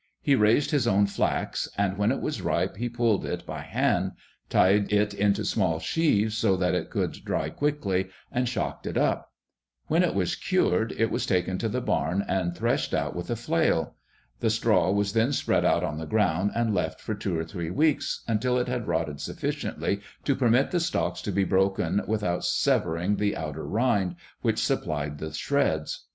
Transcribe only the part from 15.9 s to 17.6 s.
the ground and left for two or